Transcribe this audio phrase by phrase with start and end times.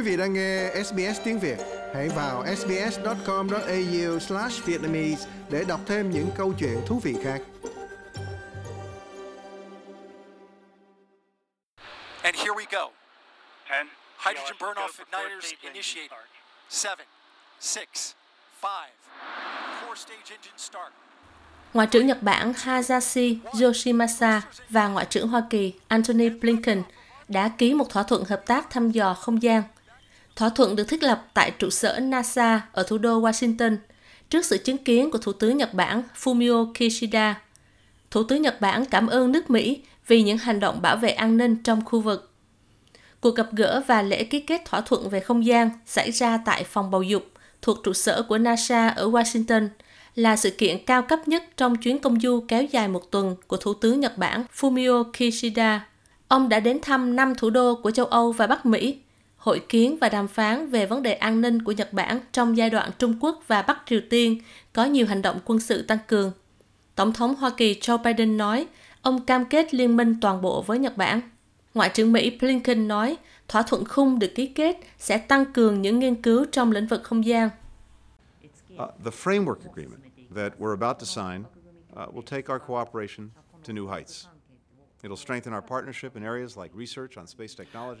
[0.00, 1.58] Quý vị đang nghe SBS tiếng Việt,
[1.94, 7.40] hãy vào sbs.com.au/vietnamese để đọc thêm những câu chuyện thú vị khác.
[12.22, 12.90] And here we go.
[13.70, 13.86] Ten.
[14.18, 16.18] Hydrogen for four igniters initiated.
[16.68, 17.06] Seven,
[17.60, 17.88] six,
[18.62, 18.90] five,
[19.82, 20.92] four stage engine start.
[21.74, 26.82] Ngoại trưởng Nhật Bản Hayashi Yoshimasa và Ngoại trưởng Hoa Kỳ Antony Blinken
[27.28, 29.62] đã ký một thỏa thuận hợp tác thăm dò không gian.
[30.36, 33.76] Thỏa thuận được thiết lập tại trụ sở NASA ở thủ đô Washington
[34.30, 37.40] trước sự chứng kiến của Thủ tướng Nhật Bản Fumio Kishida.
[38.10, 41.36] Thủ tướng Nhật Bản cảm ơn nước Mỹ vì những hành động bảo vệ an
[41.36, 42.32] ninh trong khu vực.
[43.20, 46.64] Cuộc gặp gỡ và lễ ký kết thỏa thuận về không gian xảy ra tại
[46.64, 47.24] phòng bầu dục
[47.62, 49.68] thuộc trụ sở của NASA ở Washington
[50.14, 53.56] là sự kiện cao cấp nhất trong chuyến công du kéo dài một tuần của
[53.56, 55.86] Thủ tướng Nhật Bản Fumio Kishida.
[56.28, 58.98] Ông đã đến thăm năm thủ đô của châu Âu và Bắc Mỹ,
[59.40, 62.70] hội kiến và đàm phán về vấn đề an ninh của Nhật Bản trong giai
[62.70, 64.40] đoạn Trung Quốc và Bắc Triều Tiên
[64.72, 66.32] có nhiều hành động quân sự tăng cường.
[66.94, 68.66] Tổng thống Hoa Kỳ Joe Biden nói
[69.02, 71.20] ông cam kết liên minh toàn bộ với Nhật Bản.
[71.74, 73.16] Ngoại trưởng Mỹ Blinken nói
[73.48, 77.02] thỏa thuận khung được ký kết sẽ tăng cường những nghiên cứu trong lĩnh vực
[77.04, 77.50] không gian.
[78.44, 80.02] Uh, the framework agreement
[80.36, 81.42] that we're about to sign
[81.92, 83.28] uh, will take our cooperation
[83.66, 84.26] to new heights.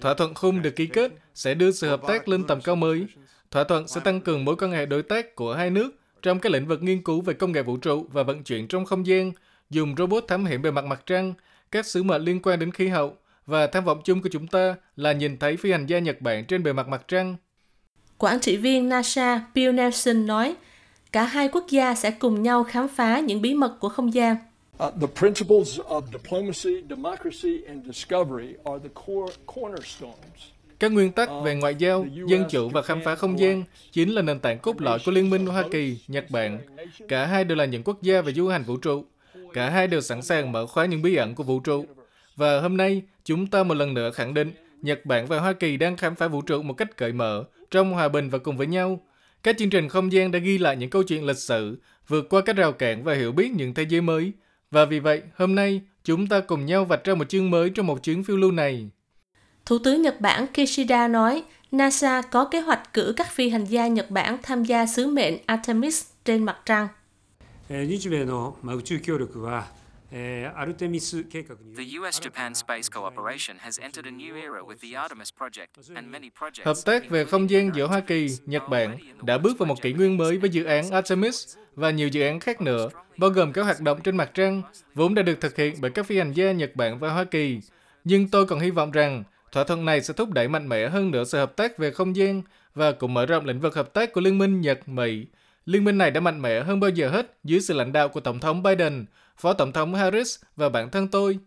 [0.00, 3.06] Thỏa thuận khung được ký kết sẽ đưa sự hợp tác lên tầm cao mới.
[3.50, 5.90] Thỏa thuận sẽ tăng cường mối quan hệ đối tác của hai nước
[6.22, 8.84] trong các lĩnh vực nghiên cứu về công nghệ vũ trụ và vận chuyển trong
[8.84, 9.32] không gian,
[9.70, 11.34] dùng robot thám hiểm bề mặt mặt trăng,
[11.70, 14.74] các sứ mệnh liên quan đến khí hậu và tham vọng chung của chúng ta
[14.96, 17.36] là nhìn thấy phi hành gia Nhật Bản trên bề mặt mặt trăng.
[18.18, 20.54] Quản trị viên NASA Bill Nelson nói,
[21.12, 24.36] cả hai quốc gia sẽ cùng nhau khám phá những bí mật của không gian.
[24.80, 30.14] Uh, the principles of diplomacy, democracy, and discovery are the core cornerstones.
[30.78, 34.22] Các nguyên tắc về ngoại giao, dân chủ và khám phá không gian chính là
[34.22, 36.58] nền tảng cốt lõi của Liên minh Hoa Kỳ, Nhật Bản.
[37.08, 39.04] Cả hai đều là những quốc gia về du hành vũ trụ.
[39.52, 41.84] Cả hai đều sẵn sàng mở khóa những bí ẩn của vũ trụ.
[42.36, 44.52] Và hôm nay, chúng ta một lần nữa khẳng định
[44.82, 47.92] Nhật Bản và Hoa Kỳ đang khám phá vũ trụ một cách cởi mở, trong
[47.92, 49.00] hòa bình và cùng với nhau.
[49.42, 52.40] Các chương trình không gian đã ghi lại những câu chuyện lịch sử, vượt qua
[52.40, 54.32] các rào cản và hiểu biết những thế giới mới.
[54.71, 57.87] Và vì vậy, hôm nay, chúng ta cùng nhau vạch ra một chương mới trong
[57.87, 58.89] một chuyến phiêu lưu này.
[59.65, 63.87] Thủ tướng Nhật Bản Kishida nói NASA có kế hoạch cử các phi hành gia
[63.87, 66.87] Nhật Bản tham gia sứ mệnh Artemis trên mặt trăng.
[67.69, 69.65] えー日米のまあ宇宙協力は、
[76.64, 79.92] Hợp tác về không gian giữa Hoa Kỳ, Nhật Bản đã bước vào một kỷ
[79.92, 83.62] nguyên mới với dự án Artemis và nhiều dự án khác nữa, bao gồm các
[83.62, 84.62] hoạt động trên mặt trăng,
[84.94, 87.60] vốn đã được thực hiện bởi các phi hành gia Nhật Bản và Hoa Kỳ.
[88.04, 91.10] Nhưng tôi còn hy vọng rằng thỏa thuận này sẽ thúc đẩy mạnh mẽ hơn
[91.10, 92.42] nữa sự hợp tác về không gian
[92.74, 95.26] và cũng mở rộng lĩnh vực hợp tác của Liên minh Nhật-Mỹ
[95.70, 98.20] Liên minh này đã mạnh mẽ hơn bao giờ hết dưới sự lãnh đạo của
[98.20, 99.04] Tổng thống Biden,
[99.36, 101.38] Phó Tổng thống Harris và bản thân tôi.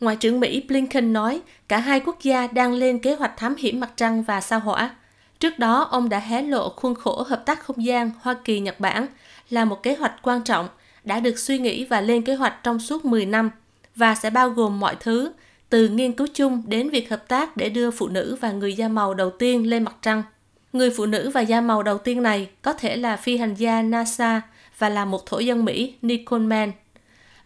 [0.00, 3.80] Ngoại trưởng Mỹ Blinken nói cả hai quốc gia đang lên kế hoạch thám hiểm
[3.80, 4.96] mặt trăng và sao hỏa.
[5.40, 9.06] Trước đó, ông đã hé lộ khuôn khổ hợp tác không gian Hoa Kỳ-Nhật Bản
[9.50, 10.68] là một kế hoạch quan trọng
[11.04, 13.50] đã được suy nghĩ và lên kế hoạch trong suốt 10 năm
[13.94, 15.32] và sẽ bao gồm mọi thứ,
[15.70, 18.88] từ nghiên cứu chung đến việc hợp tác để đưa phụ nữ và người da
[18.88, 20.22] màu đầu tiên lên mặt trăng.
[20.76, 23.82] Người phụ nữ và da màu đầu tiên này có thể là phi hành gia
[23.82, 24.40] NASA
[24.78, 26.72] và là một thổ dân Mỹ Nicole Mann.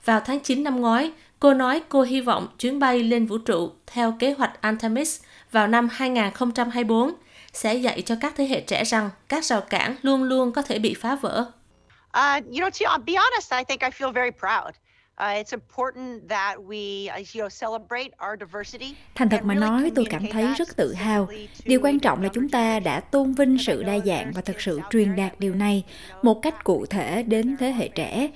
[0.05, 3.71] Vào tháng 9 năm ngoái, cô nói cô hy vọng chuyến bay lên vũ trụ
[3.87, 5.21] theo kế hoạch Artemis
[5.53, 7.13] vào năm 2024
[7.53, 10.79] sẽ dạy cho các thế hệ trẻ rằng các rào cản luôn luôn có thể
[10.79, 11.41] bị phá vỡ.
[11.41, 14.75] Uh, you know, to be honest, I think I feel very proud.
[15.21, 18.95] It's important that we, you know, celebrate our diversity.
[19.15, 21.29] Thành thật mà nói, tôi cảm thấy rất tự hào.
[21.65, 24.81] Điều quan trọng là chúng ta đã tôn vinh sự đa dạng và thực sự
[24.91, 25.85] truyền đạt điều này
[26.23, 28.31] một cách cụ thể đến thế hệ trẻ.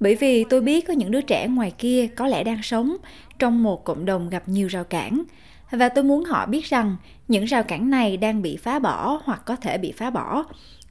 [0.00, 2.96] Bởi vì tôi biết có những đứa trẻ ngoài kia có lẽ đang sống
[3.38, 5.22] trong một cộng đồng gặp nhiều rào cản.
[5.70, 6.96] Và tôi muốn họ biết rằng
[7.28, 10.44] những rào cản này đang bị phá bỏ hoặc có thể bị phá bỏ.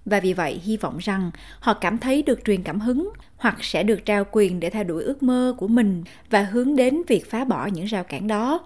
[0.05, 3.83] Và vì vậy hy vọng rằng họ cảm thấy được truyền cảm hứng hoặc sẽ
[3.83, 7.45] được trao quyền để theo đuổi ước mơ của mình và hướng đến việc phá
[7.45, 8.65] bỏ những rào cản đó.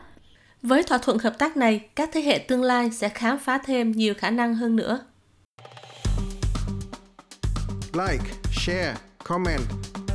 [0.61, 3.91] Với thỏa thuận hợp tác này, các thế hệ tương lai sẽ khám phá thêm
[3.91, 4.99] nhiều khả năng hơn nữa.
[7.93, 9.61] Like, share, comment.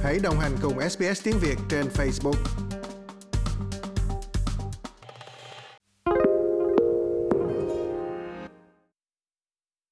[0.05, 2.68] Hãy đồng hành cùng SBS tiếng Việt trên Facebook.